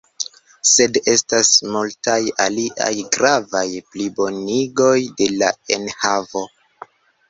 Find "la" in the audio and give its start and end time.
5.41-5.57